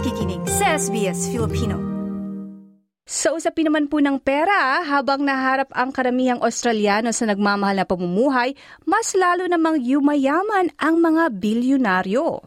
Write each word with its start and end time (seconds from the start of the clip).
nakikinig 0.00 0.40
sa 0.48 0.80
SBS 0.80 1.28
Filipino. 1.28 1.76
Sa 3.04 3.36
usapin 3.36 3.68
naman 3.68 3.84
po 3.84 4.00
ng 4.00 4.16
pera, 4.16 4.80
habang 4.80 5.20
naharap 5.20 5.68
ang 5.76 5.92
karamihang 5.92 6.40
Australiano 6.40 7.12
sa 7.12 7.28
nagmamahal 7.28 7.76
na 7.76 7.84
pamumuhay, 7.84 8.56
mas 8.88 9.12
lalo 9.12 9.44
namang 9.44 9.76
yumayaman 9.76 10.72
ang 10.80 11.04
mga 11.04 11.36
bilyonaryo. 11.36 12.40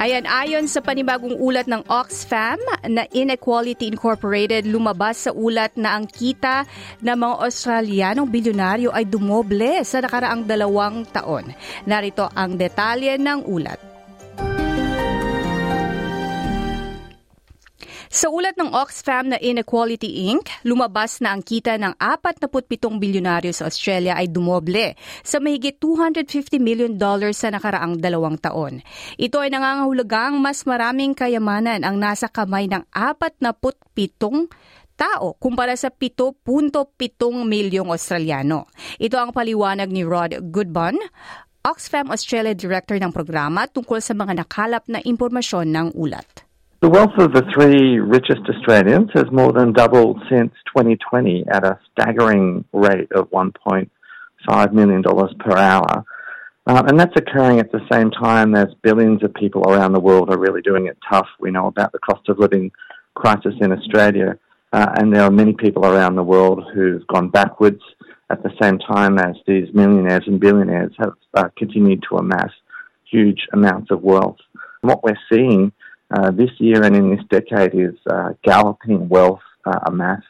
Ayan, 0.00 0.24
ayon 0.24 0.64
sa 0.64 0.80
panibagong 0.80 1.36
ulat 1.36 1.68
ng 1.68 1.84
Oxfam 1.84 2.56
na 2.88 3.04
Inequality 3.12 3.84
Incorporated, 3.84 4.64
lumabas 4.64 5.28
sa 5.28 5.30
ulat 5.36 5.76
na 5.76 5.92
ang 5.92 6.08
kita 6.08 6.64
ng 7.04 7.12
mga 7.20 7.36
Australianong 7.44 8.24
bilyonaryo 8.24 8.96
ay 8.96 9.04
dumoble 9.04 9.84
sa 9.84 10.00
nakaraang 10.00 10.48
dalawang 10.48 11.04
taon. 11.04 11.52
Narito 11.84 12.32
ang 12.32 12.56
detalye 12.56 13.20
ng 13.20 13.44
ulat. 13.44 13.89
Sa 18.10 18.26
ulat 18.26 18.58
ng 18.58 18.74
Oxfam 18.74 19.30
na 19.30 19.38
Inequality 19.38 20.26
Inc., 20.34 20.50
lumabas 20.66 21.22
na 21.22 21.30
ang 21.30 21.46
kita 21.46 21.78
ng 21.78 21.94
47 21.94 22.98
bilyonaryo 22.98 23.54
sa 23.54 23.70
Australia 23.70 24.18
ay 24.18 24.26
dumoble 24.26 24.98
sa 25.22 25.38
mahigit 25.38 25.78
250 25.78 26.58
million 26.58 26.90
dollars 26.90 27.38
sa 27.38 27.54
nakaraang 27.54 28.02
dalawang 28.02 28.34
taon. 28.34 28.82
Ito 29.14 29.46
ay 29.46 29.54
nangangahulugang 29.54 30.42
mas 30.42 30.66
maraming 30.66 31.14
kayamanan 31.14 31.86
ang 31.86 32.02
nasa 32.02 32.26
kamay 32.26 32.66
ng 32.66 32.82
47 32.90 33.78
tao 34.98 35.38
kumpara 35.38 35.78
sa 35.78 35.94
7.7 35.94 36.34
milyong 37.46 37.94
Australiano. 37.94 38.66
Ito 38.98 39.22
ang 39.22 39.30
paliwanag 39.30 39.86
ni 39.86 40.02
Rod 40.02 40.34
Goodbun, 40.50 40.98
Oxfam 41.62 42.10
Australia 42.10 42.58
Director 42.58 42.98
ng 42.98 43.14
programa 43.14 43.70
tungkol 43.70 44.02
sa 44.02 44.18
mga 44.18 44.34
nakalap 44.34 44.82
na 44.90 44.98
impormasyon 44.98 45.70
ng 45.70 45.94
ulat. 45.94 46.49
The 46.80 46.88
wealth 46.88 47.18
of 47.18 47.34
the 47.34 47.42
three 47.52 47.98
richest 47.98 48.40
Australians 48.48 49.10
has 49.12 49.30
more 49.30 49.52
than 49.52 49.74
doubled 49.74 50.18
since 50.30 50.50
2020 50.74 51.44
at 51.52 51.62
a 51.62 51.78
staggering 51.92 52.64
rate 52.72 53.12
of 53.12 53.28
$1.5 53.28 54.72
million 54.72 55.02
per 55.02 55.58
hour. 55.58 56.04
Uh, 56.66 56.82
and 56.86 56.98
that's 56.98 57.14
occurring 57.16 57.60
at 57.60 57.70
the 57.70 57.86
same 57.92 58.10
time 58.10 58.54
as 58.54 58.68
billions 58.80 59.22
of 59.22 59.34
people 59.34 59.62
around 59.70 59.92
the 59.92 60.00
world 60.00 60.30
are 60.30 60.38
really 60.38 60.62
doing 60.62 60.86
it 60.86 60.96
tough. 61.06 61.26
We 61.38 61.50
know 61.50 61.66
about 61.66 61.92
the 61.92 61.98
cost 61.98 62.26
of 62.30 62.38
living 62.38 62.72
crisis 63.14 63.52
in 63.60 63.72
Australia, 63.72 64.38
uh, 64.72 64.94
and 64.96 65.14
there 65.14 65.24
are 65.24 65.30
many 65.30 65.52
people 65.52 65.84
around 65.84 66.16
the 66.16 66.22
world 66.22 66.64
who've 66.72 67.06
gone 67.08 67.28
backwards 67.28 67.82
at 68.30 68.42
the 68.42 68.52
same 68.58 68.78
time 68.78 69.18
as 69.18 69.36
these 69.46 69.68
millionaires 69.74 70.24
and 70.26 70.40
billionaires 70.40 70.94
have 70.98 71.12
uh, 71.34 71.48
continued 71.58 72.02
to 72.08 72.16
amass 72.16 72.52
huge 73.04 73.46
amounts 73.52 73.90
of 73.90 74.02
wealth. 74.02 74.38
And 74.82 74.88
what 74.88 75.04
we're 75.04 75.18
seeing 75.30 75.72
uh, 76.10 76.30
this 76.30 76.50
year 76.58 76.82
and 76.82 76.96
in 76.96 77.10
this 77.10 77.24
decade 77.30 77.74
is 77.74 77.94
uh, 78.10 78.30
galloping 78.42 79.08
wealth 79.08 79.40
uh, 79.64 79.78
amassed 79.86 80.26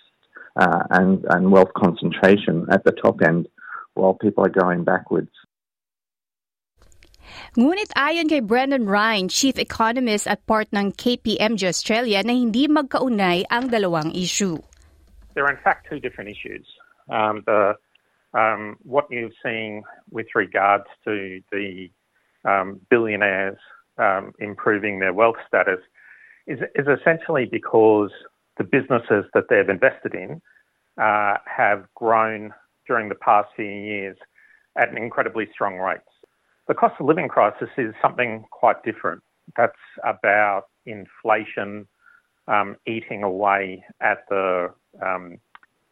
uh, 0.56 0.82
and, 0.90 1.24
and 1.30 1.50
wealth 1.50 1.72
concentration 1.76 2.66
at 2.70 2.84
the 2.84 2.92
top 2.92 3.22
end 3.22 3.48
while 3.94 4.14
people 4.14 4.44
are 4.44 4.50
going 4.50 4.84
backwards. 4.84 5.30
Ngunit 7.56 7.90
ayon 7.94 8.26
kay 8.26 8.42
Brendan 8.42 8.86
Ryan, 8.86 9.30
Chief 9.30 9.58
Economist 9.58 10.26
at 10.26 10.42
part 10.46 10.66
ng 10.74 10.90
KPMG 10.94 11.66
Australia 11.66 12.22
na 12.22 12.34
hindi 12.34 12.66
magkaunay 12.66 13.46
ang 13.50 13.70
dalawang 13.70 14.14
issue. 14.14 14.58
There 15.34 15.46
are 15.46 15.54
in 15.54 15.62
fact 15.62 15.86
two 15.86 16.02
different 16.02 16.30
issues. 16.30 16.66
Um, 17.10 17.42
the, 17.46 17.74
um, 18.34 18.78
what 18.82 19.06
you're 19.10 19.34
seeing 19.42 19.82
with 20.10 20.26
regards 20.34 20.86
to 21.06 21.42
the 21.50 21.90
um, 22.44 22.82
billionaires 22.90 23.58
um, 23.98 24.32
improving 24.38 24.98
their 24.98 25.12
wealth 25.12 25.36
status 25.46 25.80
is, 26.46 26.58
is 26.74 26.86
essentially 26.86 27.46
because 27.50 28.10
the 28.58 28.64
businesses 28.64 29.24
that 29.34 29.44
they've 29.48 29.68
invested 29.68 30.14
in 30.14 30.40
uh, 31.00 31.36
have 31.46 31.84
grown 31.94 32.52
during 32.86 33.08
the 33.08 33.14
past 33.14 33.48
few 33.56 33.64
years 33.64 34.16
at 34.76 34.90
an 34.90 34.98
incredibly 34.98 35.48
strong 35.52 35.76
rates. 35.76 36.02
The 36.68 36.74
cost 36.74 36.94
of 37.00 37.06
living 37.06 37.28
crisis 37.28 37.68
is 37.76 37.94
something 38.02 38.44
quite 38.50 38.82
different. 38.84 39.22
That's 39.56 39.72
about 40.04 40.64
inflation 40.86 41.86
um, 42.48 42.76
eating 42.86 43.22
away 43.22 43.84
at 44.00 44.24
the 44.28 44.72
um, 45.04 45.38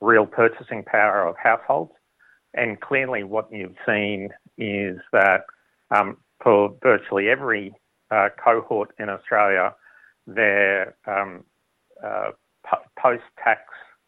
real 0.01 0.27
purchasing 0.27 0.85
power 0.85 1.27
of 1.27 1.37
households. 1.37 1.93
And 2.55 2.81
clearly, 2.81 3.25
what 3.25 3.49
you've 3.53 3.77
seen 3.87 4.31
is 4.57 4.99
that 5.13 5.45
um, 5.91 6.17
for 6.43 6.75
virtually 6.83 7.29
every 7.29 7.75
uh, 8.11 8.29
cohort 8.43 8.91
in 8.99 9.09
Australia, 9.09 9.75
their 10.27 10.95
um, 11.07 11.45
uh, 12.05 12.31
post 13.01 13.25
tax 13.43 13.63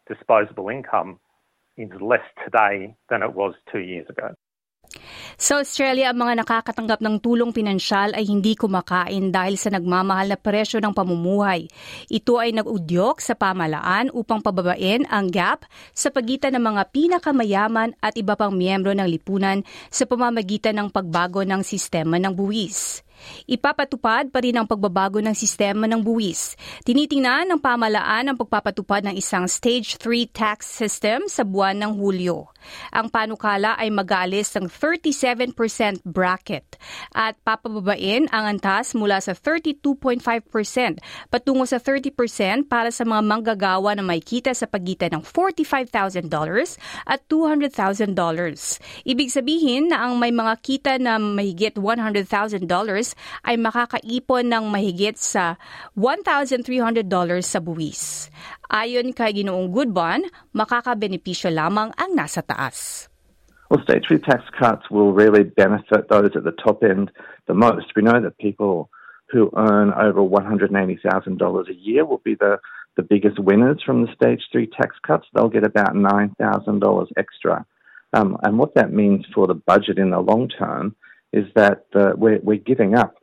disposable 0.07 0.69
income 0.69 1.19
is 1.77 1.89
less 2.01 2.25
today 2.43 2.95
than 3.09 3.23
it 3.23 3.33
was 3.33 3.53
two 3.71 3.79
years 3.79 4.07
ago. 4.09 4.33
Sa 5.39 5.63
Australia, 5.63 6.11
ang 6.11 6.19
mga 6.21 6.43
nakakatanggap 6.43 6.99
ng 6.99 7.23
tulong 7.23 7.55
pinansyal 7.55 8.13
ay 8.13 8.27
hindi 8.27 8.53
kumakain 8.53 9.31
dahil 9.31 9.55
sa 9.55 9.71
nagmamahal 9.71 10.29
na 10.29 10.37
presyo 10.37 10.77
ng 10.83 10.93
pamumuhay. 10.93 11.65
Ito 12.11 12.37
ay 12.37 12.53
nag-udyok 12.53 13.23
sa 13.23 13.33
pamalaan 13.33 14.11
upang 14.11 14.43
pababain 14.43 15.07
ang 15.07 15.31
gap 15.31 15.65
sa 15.95 16.11
pagitan 16.13 16.59
ng 16.59 16.63
mga 16.75 16.93
pinakamayaman 16.93 17.95
at 18.03 18.13
iba 18.19 18.35
pang 18.35 18.53
miyembro 18.53 18.91
ng 18.93 19.07
lipunan 19.07 19.63
sa 19.89 20.05
pamamagitan 20.05 20.77
ng 20.77 20.87
pagbago 20.93 21.41
ng 21.41 21.63
sistema 21.65 22.19
ng 22.19 22.35
buwis. 22.35 23.01
Ipapatupad 23.49 24.29
pa 24.29 24.39
rin 24.41 24.57
ang 24.57 24.67
pagbabago 24.67 25.19
ng 25.19 25.35
sistema 25.35 25.89
ng 25.89 26.01
buwis. 26.01 26.55
Tinitingnan 26.85 27.49
ng 27.51 27.59
pamalaan 27.59 28.31
ang 28.31 28.37
pagpapatupad 28.37 29.07
ng 29.07 29.15
isang 29.17 29.49
Stage 29.49 29.97
3 29.99 30.29
tax 30.31 30.69
system 30.69 31.25
sa 31.27 31.41
buwan 31.41 31.77
ng 31.81 31.91
Hulyo. 31.97 32.51
Ang 32.93 33.09
panukala 33.09 33.73
ay 33.77 33.89
mag-aalis 33.89 34.53
ng 34.57 34.69
37% 34.69 35.53
bracket 36.05 36.77
at 37.11 37.33
papababain 37.41 38.29
ang 38.29 38.45
antas 38.57 38.93
mula 38.93 39.17
sa 39.17 39.33
32.5% 39.33 40.21
patungo 41.33 41.65
sa 41.65 41.81
30% 41.81 42.69
para 42.69 42.93
sa 42.93 43.03
mga 43.03 43.21
manggagawa 43.25 43.97
na 43.97 44.05
may 44.05 44.21
kita 44.21 44.53
sa 44.53 44.69
pagitan 44.69 45.17
ng 45.17 45.23
$45,000 45.25 46.29
at 47.07 47.19
$200,000. 47.25 48.13
Ibig 49.07 49.29
sabihin 49.33 49.89
na 49.89 50.05
ang 50.05 50.21
may 50.21 50.29
mga 50.29 50.53
kita 50.61 50.93
na 51.01 51.17
mahigit 51.17 51.75
$100,000 51.75 52.29
ay 53.43 53.55
makakaipon 53.59 54.47
ng 54.47 54.65
mahigit 54.69 55.17
sa 55.17 55.59
$1,300 55.95 57.05
sa 57.43 57.59
buwis. 57.59 58.31
Ayon 58.71 59.11
kay 59.11 59.35
Ginoong 59.35 59.71
Goodbon, 59.71 60.27
makakabenepisyo 60.55 61.51
lamang 61.51 61.91
ang 61.99 62.11
nasa 62.15 62.39
taas. 62.39 63.11
Well, 63.71 63.79
state 63.83 64.03
three 64.03 64.19
tax 64.19 64.43
cuts 64.59 64.91
will 64.91 65.15
really 65.15 65.43
benefit 65.43 66.11
those 66.11 66.35
at 66.35 66.43
the 66.43 66.51
top 66.51 66.83
end 66.83 67.11
the 67.47 67.53
most. 67.53 67.95
We 67.95 68.03
know 68.03 68.19
that 68.19 68.37
people 68.37 68.91
who 69.31 69.49
earn 69.55 69.93
over 69.93 70.19
$180,000 70.19 71.69
a 71.69 71.73
year 71.73 72.05
will 72.05 72.21
be 72.23 72.35
the, 72.35 72.59
the 72.97 73.03
biggest 73.03 73.39
winners 73.39 73.81
from 73.85 74.01
the 74.01 74.11
stage 74.13 74.41
three 74.51 74.67
tax 74.67 74.95
cuts. 75.07 75.25
They'll 75.33 75.47
get 75.47 75.65
about 75.65 75.95
$9,000 75.95 77.07
extra. 77.15 77.65
Um, 78.13 78.37
and 78.43 78.59
what 78.59 78.75
that 78.75 78.91
means 78.91 79.25
for 79.33 79.47
the 79.47 79.53
budget 79.53 79.97
in 79.97 80.09
the 80.09 80.19
long 80.19 80.49
term 80.49 80.95
is 81.33 81.45
that 81.55 81.85
uh, 81.95 82.11
we're, 82.15 82.39
we're 82.43 82.57
giving 82.57 82.95
up 82.95 83.15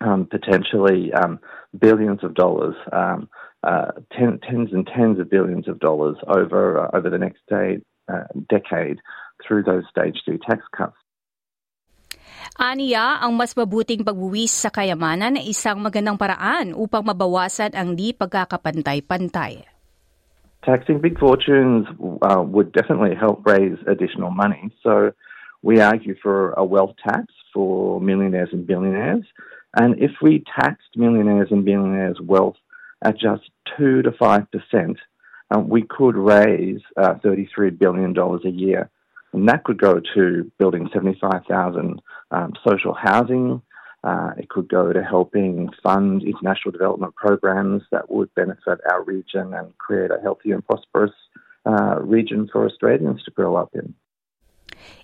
um, 0.00 0.26
potentially 0.26 1.12
um, 1.12 1.40
billions 1.76 2.22
of 2.22 2.34
dollars, 2.34 2.76
um, 2.92 3.28
uh, 3.62 3.92
ten, 4.12 4.38
tens 4.44 4.70
and 4.72 4.86
tens 4.86 5.18
of 5.18 5.30
billions 5.30 5.68
of 5.68 5.80
dollars 5.80 6.16
over 6.28 6.86
uh, 6.86 6.96
over 6.96 7.10
the 7.10 7.18
next 7.18 7.40
day, 7.48 7.80
uh, 8.08 8.28
decade 8.48 8.98
through 9.42 9.62
those 9.62 9.84
stage 9.90 10.20
two 10.24 10.38
tax 10.38 10.62
cuts. 10.76 10.96
Aniya, 12.56 13.20
ang 13.20 13.36
mas 13.36 13.52
mabuting 13.52 14.00
pagbuwis 14.00 14.48
sa 14.48 14.72
kayamanan 14.72 15.36
ay 15.36 15.52
isang 15.52 15.76
magandang 15.76 16.16
paraan 16.16 16.72
upang 16.72 17.04
mabawasan 17.04 17.76
ang 17.76 17.92
di 17.92 18.16
pagkakapantay-pantay. 18.16 19.66
Taxing 20.64 21.04
big 21.04 21.20
fortunes 21.20 21.84
uh, 22.24 22.40
would 22.40 22.72
definitely 22.72 23.12
help 23.12 23.44
raise 23.44 23.76
additional 23.84 24.32
money. 24.32 24.72
So 24.80 25.12
we 25.62 25.80
argue 25.80 26.14
for 26.22 26.52
a 26.52 26.64
wealth 26.64 26.94
tax 27.02 27.26
for 27.52 28.00
millionaires 28.00 28.50
and 28.52 28.66
billionaires. 28.66 29.24
And 29.76 30.00
if 30.02 30.12
we 30.22 30.44
taxed 30.58 30.96
millionaires 30.96 31.48
and 31.50 31.64
billionaires' 31.64 32.20
wealth 32.20 32.56
at 33.04 33.18
just 33.18 33.50
2 33.76 34.02
to 34.02 34.10
5%, 34.10 34.96
um, 35.50 35.68
we 35.68 35.82
could 35.82 36.16
raise 36.16 36.80
uh, 36.96 37.14
$33 37.14 37.78
billion 37.78 38.16
a 38.16 38.48
year. 38.48 38.90
And 39.32 39.48
that 39.48 39.64
could 39.64 39.78
go 39.78 40.00
to 40.14 40.50
building 40.58 40.88
75,000 40.92 42.00
um, 42.30 42.52
social 42.66 42.94
housing. 42.94 43.60
Uh, 44.02 44.30
it 44.38 44.48
could 44.48 44.68
go 44.68 44.92
to 44.92 45.02
helping 45.02 45.68
fund 45.82 46.22
international 46.22 46.72
development 46.72 47.14
programs 47.16 47.82
that 47.90 48.10
would 48.10 48.34
benefit 48.34 48.78
our 48.90 49.02
region 49.02 49.52
and 49.54 49.76
create 49.78 50.10
a 50.10 50.20
healthy 50.22 50.52
and 50.52 50.64
prosperous 50.64 51.12
uh, 51.66 51.96
region 52.00 52.48
for 52.50 52.66
Australians 52.66 53.22
to 53.24 53.30
grow 53.30 53.56
up 53.56 53.70
in. 53.74 53.94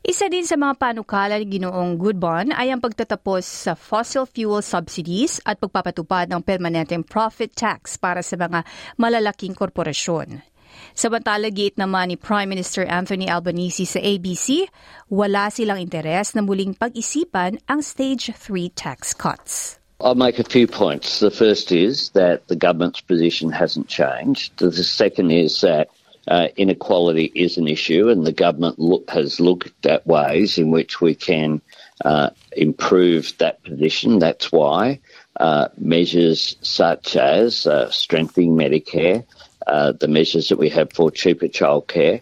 Isa 0.02 0.26
din 0.26 0.42
sa 0.42 0.58
mga 0.58 0.82
panukala 0.82 1.38
ni 1.38 1.46
Ginoong 1.46 1.94
Goodbon 1.94 2.50
ay 2.50 2.74
ang 2.74 2.82
pagtatapos 2.82 3.46
sa 3.46 3.78
fossil 3.78 4.26
fuel 4.26 4.58
subsidies 4.58 5.38
at 5.46 5.62
pagpapatupad 5.62 6.26
ng 6.26 6.42
permanenteng 6.42 7.06
profit 7.06 7.54
tax 7.54 8.02
para 8.02 8.18
sa 8.18 8.34
mga 8.34 8.66
malalaking 8.98 9.54
korporasyon. 9.54 10.42
Samantala, 10.90 11.54
giit 11.54 11.78
naman 11.78 12.10
ni 12.10 12.18
Prime 12.18 12.50
Minister 12.50 12.82
Anthony 12.82 13.30
Albanese 13.30 13.86
sa 13.86 14.02
ABC, 14.02 14.66
wala 15.06 15.54
silang 15.54 15.78
interes 15.78 16.34
na 16.34 16.42
muling 16.42 16.74
pag-isipan 16.74 17.62
ang 17.70 17.78
Stage 17.78 18.34
3 18.34 18.74
tax 18.74 19.14
cuts. 19.14 19.78
I'll 20.02 20.18
make 20.18 20.42
a 20.42 20.50
few 20.50 20.66
points. 20.66 21.22
The 21.22 21.30
first 21.30 21.70
is 21.70 22.10
that 22.18 22.50
the 22.50 22.58
government's 22.58 22.98
position 22.98 23.54
hasn't 23.54 23.86
changed. 23.86 24.58
The 24.58 24.82
second 24.82 25.30
is 25.30 25.62
that 25.62 25.94
uh, 26.28 26.48
inequality 26.56 27.32
is 27.34 27.58
an 27.58 27.68
issue, 27.68 28.08
and 28.08 28.24
the 28.26 28.32
government 28.32 28.78
look, 28.78 29.10
has 29.10 29.40
looked 29.40 29.86
at 29.86 30.06
ways 30.06 30.58
in 30.58 30.70
which 30.70 31.00
we 31.00 31.14
can 31.14 31.60
uh, 32.04 32.30
improve 32.56 33.36
that 33.38 33.62
position. 33.64 34.18
That's 34.18 34.52
why 34.52 35.00
uh, 35.40 35.68
measures 35.78 36.56
such 36.62 37.16
as 37.16 37.66
uh, 37.66 37.90
strengthening 37.90 38.54
Medicare, 38.54 39.24
uh, 39.66 39.92
the 39.92 40.08
measures 40.08 40.48
that 40.48 40.58
we 40.58 40.68
have 40.68 40.92
for 40.92 41.10
cheaper 41.10 41.48
childcare, 41.48 42.20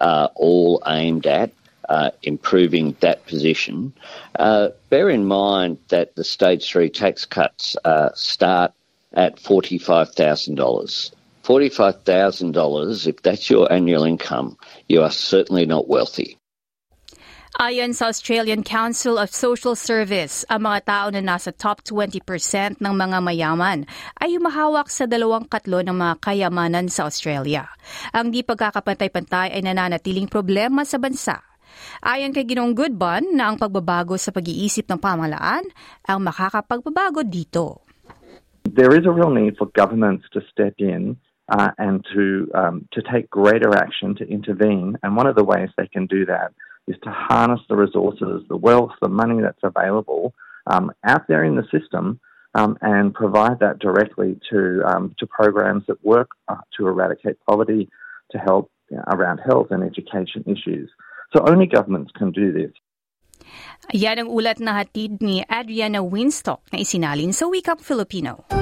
are 0.00 0.30
all 0.34 0.82
aimed 0.86 1.26
at 1.26 1.52
uh, 1.88 2.10
improving 2.22 2.96
that 3.00 3.26
position. 3.26 3.92
bear 4.38 5.10
in 5.10 5.26
mind 5.26 5.78
that 5.88 6.14
the 6.14 6.24
stage 6.24 6.70
three 6.70 6.88
tax 6.88 7.26
cuts 7.26 7.76
start 8.14 8.72
at 9.12 9.36
$45,000. 9.36 11.12
$45,000, 11.44 13.06
if 13.06 13.22
that's 13.22 13.50
your 13.50 13.70
annual 13.70 14.04
income, 14.04 14.56
you 14.88 15.02
are 15.02 15.10
certainly 15.10 15.66
not 15.66 15.88
wealthy. 15.88 16.38
Ayon 17.60 17.92
sa 17.92 18.08
Australian 18.08 18.64
Council 18.64 19.20
of 19.20 19.28
Social 19.28 19.76
Service, 19.76 20.40
ang 20.48 20.64
mga 20.64 20.88
tao 20.88 21.06
na 21.12 21.20
nasa 21.20 21.52
top 21.52 21.84
20% 21.84 22.80
ng 22.80 22.94
mga 22.96 23.20
mayaman 23.20 23.84
ay 24.16 24.40
umahawak 24.40 24.88
sa 24.88 25.04
dalawang 25.04 25.44
katlo 25.44 25.84
ng 25.84 25.92
mga 25.92 26.14
kayamanan 26.24 26.88
sa 26.88 27.04
Australia. 27.04 27.68
Ang 28.16 28.32
di 28.32 28.40
pagkakapantay-pantay 28.40 29.52
ay 29.52 29.60
nananatiling 29.60 30.32
problema 30.32 30.88
sa 30.88 30.96
bansa. 30.96 31.44
Ayon 32.00 32.32
kay 32.32 32.48
Ginong 32.48 32.72
Goodbun 32.72 33.36
na 33.36 33.52
ang 33.52 33.60
pagbabago 33.60 34.16
sa 34.16 34.32
pag-iisip 34.32 34.88
ng 34.88 34.96
pamalaan 34.96 35.68
ang 36.08 36.24
makakapagbabago 36.24 37.20
dito. 37.20 37.84
There 38.64 38.96
is 38.96 39.04
a 39.04 39.12
real 39.12 39.28
need 39.28 39.60
for 39.60 39.68
governments 39.76 40.24
to 40.32 40.40
step 40.48 40.80
in 40.80 41.20
uh, 41.48 41.70
and 41.78 42.04
to 42.14 42.50
um, 42.54 42.88
to 42.92 43.02
take 43.12 43.30
greater 43.30 43.74
action 43.76 44.14
to 44.16 44.24
intervene. 44.28 44.98
And 45.02 45.16
one 45.16 45.26
of 45.26 45.36
the 45.36 45.44
ways 45.44 45.70
they 45.76 45.88
can 45.88 46.06
do 46.06 46.26
that 46.26 46.52
is 46.86 46.96
to 47.04 47.10
harness 47.10 47.60
the 47.68 47.76
resources, 47.76 48.42
the 48.48 48.56
wealth, 48.56 48.92
the 49.00 49.08
money 49.08 49.40
that's 49.40 49.62
available 49.62 50.34
um, 50.66 50.92
out 51.04 51.28
there 51.28 51.44
in 51.44 51.56
the 51.56 51.66
system, 51.70 52.20
um, 52.54 52.76
and 52.80 53.14
provide 53.14 53.60
that 53.60 53.78
directly 53.78 54.38
to 54.50 54.82
um, 54.86 55.14
to 55.18 55.26
programs 55.26 55.84
that 55.88 56.04
work 56.04 56.30
uh, 56.48 56.56
to 56.76 56.86
eradicate 56.86 57.38
poverty, 57.48 57.88
to 58.30 58.38
help 58.38 58.70
you 58.90 58.96
know, 58.96 59.04
around 59.08 59.38
health 59.38 59.68
and 59.70 59.82
education 59.82 60.44
issues. 60.46 60.90
So 61.34 61.44
only 61.46 61.66
governments 61.66 62.12
can 62.16 62.30
do 62.30 62.52
this. 62.52 62.72
Yan 63.90 64.22
ang 64.22 64.30
ulat 64.30 64.62
na 64.62 64.78
hatid 64.78 65.18
ni 65.18 65.42
Adriana 65.42 66.04
Winstock 66.04 66.62
na 66.70 66.78
isinalin 66.78 67.34
sa 67.34 67.50
Wikang 67.50 67.82
Filipino. 67.82 68.61